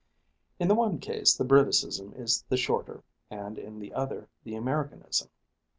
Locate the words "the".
0.67-0.73, 1.37-1.45, 2.49-2.57, 3.77-3.93, 4.43-4.55